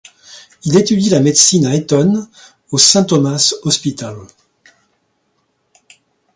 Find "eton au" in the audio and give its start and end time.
1.75-2.79